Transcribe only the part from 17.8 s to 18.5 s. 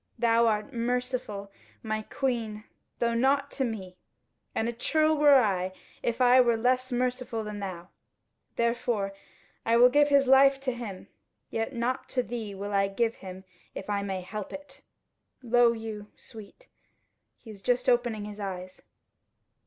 opening his